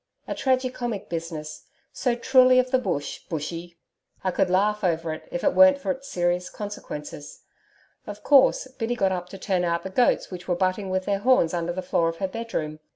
A 0.27 0.33
tragi 0.33 0.71
comic 0.71 1.09
business 1.09 1.67
so 1.93 2.15
truly 2.15 2.57
of 2.57 2.71
the 2.71 2.79
Bush, 2.79 3.19
Bushy! 3.29 3.77
I 4.23 4.31
could 4.31 4.49
laugh 4.49 4.83
over 4.83 5.13
it, 5.13 5.27
if 5.31 5.43
it 5.43 5.53
weren't 5.53 5.77
for 5.77 5.91
its 5.91 6.07
serious 6.07 6.49
consequences. 6.49 7.43
Of 8.07 8.23
course, 8.23 8.65
Biddy 8.79 8.95
got 8.95 9.11
up 9.11 9.29
to 9.29 9.37
turn 9.37 9.63
out 9.63 9.83
the 9.83 9.91
goats 9.91 10.31
which 10.31 10.47
were 10.47 10.55
butting 10.55 10.89
with 10.89 11.05
their 11.05 11.19
horns 11.19 11.53
under 11.53 11.71
the 11.71 11.83
floor 11.83 12.09
of 12.09 12.17
her 12.17 12.27
bedroom. 12.27 12.79